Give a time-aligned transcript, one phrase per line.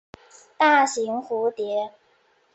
[0.57, 1.93] 大型蝴蝶。